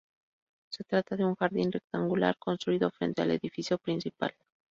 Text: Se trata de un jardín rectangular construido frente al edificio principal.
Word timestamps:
Se 0.71 0.83
trata 0.83 1.15
de 1.15 1.23
un 1.23 1.35
jardín 1.35 1.71
rectangular 1.71 2.35
construido 2.39 2.89
frente 2.89 3.21
al 3.21 3.29
edificio 3.29 3.77
principal. 3.77 4.33